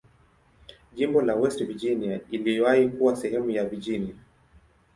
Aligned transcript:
Jimbo 0.95 1.21
la 1.21 1.35
West 1.35 1.61
Virginia 1.65 2.19
iliwahi 2.31 2.89
kuwa 2.89 3.15
sehemu 3.15 3.49
ya 3.49 3.65
Virginia. 3.65 4.15